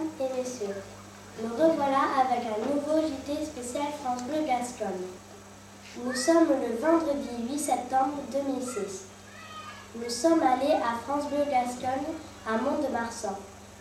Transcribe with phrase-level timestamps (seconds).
[0.00, 0.76] et messieurs.
[1.42, 5.06] Nous revoilà avec un nouveau JT spécial France Bleu Gascogne.
[6.04, 9.04] Nous sommes le vendredi 8 septembre 2006.
[9.96, 12.14] Nous sommes allés à France Bleu Gascogne
[12.46, 13.36] à Mont-de-Marsan.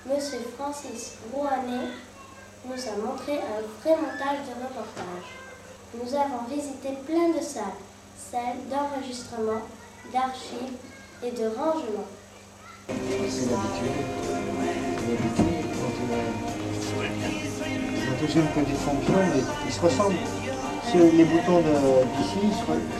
[0.06, 1.90] Monsieur Francis Rouanet
[2.66, 5.30] nous a montré un vrai montage de reportage.
[5.94, 7.80] Nous avons visité plein de salles,
[8.18, 9.62] celles d'enregistrement,
[10.12, 10.78] d'archives
[11.24, 12.08] et de rangement.
[12.88, 15.59] C'est l'habitude.
[15.98, 17.02] Quand
[18.06, 20.16] la deuxième petite fonction, ils, ils se ressemblent.
[20.96, 22.48] Les boutons d'ici,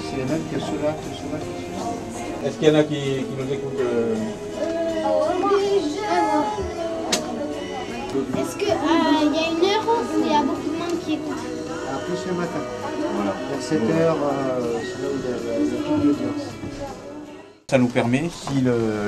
[0.10, 1.40] c'est les mêmes que ceux-là, que ceux-là.
[1.40, 2.48] que ceux-là.
[2.48, 4.16] Est-ce qu'il y en a qui, qui nous écoutent euh,
[8.40, 11.34] Est-ce qu'il y a une heure où il y a beaucoup de monde qui écoute?
[11.92, 12.62] Ah, plus le matin.
[13.16, 13.34] Voilà.
[13.50, 16.46] Vers 7 heures, euh, c'est là où il y a la- le d'audience.
[17.70, 18.64] Ça nous permet, si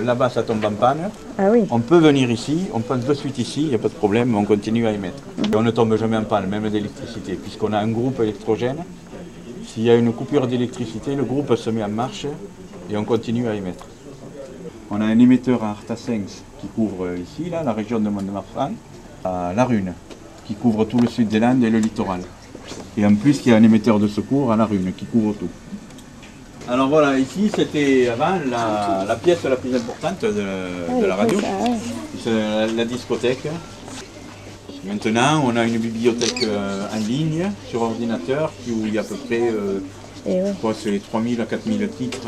[0.05, 1.09] là-bas ça tombe en panne,
[1.39, 1.63] Ah oui.
[1.71, 4.35] on peut venir ici, on passe de suite ici, il n'y a pas de problème,
[4.35, 5.23] on continue à émettre.
[5.51, 8.77] Et on ne tombe jamais en panne, même d'électricité, puisqu'on a un groupe électrogène.
[9.65, 12.27] S'il y a une coupure d'électricité, le groupe se met en marche
[12.91, 13.87] et on continue à émettre.
[14.91, 18.73] On a un émetteur à Artasens qui couvre ici, là, la région de Mont-de-Marsan,
[19.25, 19.93] à La Rune,
[20.45, 22.21] qui couvre tout le sud des Landes et le littoral.
[22.95, 25.33] Et en plus, il y a un émetteur de secours à La Rune qui couvre
[25.33, 25.49] tout.
[26.69, 31.37] Alors voilà, ici c'était avant la, la pièce la plus importante de, de la radio,
[32.25, 33.47] la, la discothèque.
[34.85, 39.01] Maintenant, on a une bibliothèque euh, en ligne sur ordinateur qui- où il y a
[39.01, 39.79] à peu près, euh,
[40.25, 40.43] ouais.
[40.47, 42.19] je crois que c'est 3000 à 4000 titres.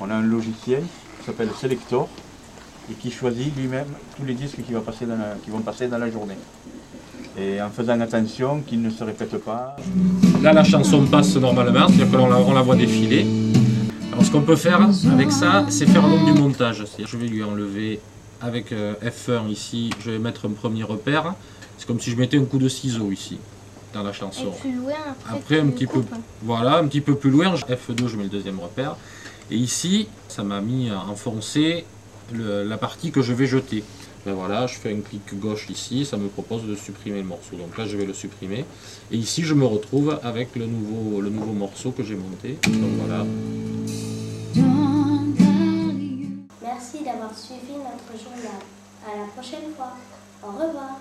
[0.00, 0.82] On a un logiciel
[1.20, 2.08] qui s'appelle Selector
[2.90, 5.88] et qui choisit lui-même tous les disques qui, va passer dans la- qui vont passer
[5.88, 6.36] dans la journée.
[7.38, 9.76] Et en faisant attention qu'ils ne se répètent pas.
[10.42, 13.26] Là, la chanson passe normalement, c'est-à-dire qu'on la, on la voit défiler.
[14.26, 14.80] Ce qu'on peut faire
[15.12, 16.84] avec ça, c'est faire donc du montage.
[16.98, 18.00] Je vais lui enlever
[18.40, 21.34] avec euh, F1 ici, je vais mettre un premier repère.
[21.78, 23.38] C'est comme si je mettais un coup de ciseau ici,
[23.94, 24.48] dans la chanson.
[24.48, 25.36] Et plus loin après.
[25.38, 26.14] Après, un petit peu, coupes.
[26.42, 28.96] voilà, un petit peu plus loin, F2, je mets le deuxième repère.
[29.50, 31.84] Et ici, ça m'a mis à enfoncer
[32.32, 33.84] le- la partie que je vais jeter.
[34.26, 37.54] Ben voilà, je fais un clic gauche ici, ça me propose de supprimer le morceau.
[37.56, 38.64] Donc là, je vais le supprimer.
[39.12, 42.58] Et ici, je me retrouve avec le nouveau, le nouveau morceau que j'ai monté.
[42.64, 43.24] Donc voilà.
[47.36, 48.60] Suivi notre journal.
[49.06, 49.92] À la prochaine fois.
[50.42, 50.98] Au revoir.